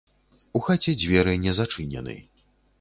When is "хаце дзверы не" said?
0.67-1.53